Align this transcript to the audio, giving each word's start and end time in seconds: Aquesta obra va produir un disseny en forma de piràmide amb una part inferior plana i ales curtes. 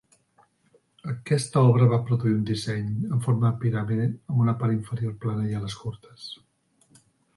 Aquesta 1.11 1.61
obra 1.73 1.89
va 1.91 1.99
produir 2.07 2.33
un 2.37 2.47
disseny 2.51 2.89
en 3.17 3.21
forma 3.27 3.47
de 3.49 3.53
piràmide 3.65 4.07
amb 4.09 4.41
una 4.47 4.57
part 4.63 4.77
inferior 4.79 5.15
plana 5.27 5.47
i 5.53 5.59
ales 5.61 5.77
curtes. 5.83 6.29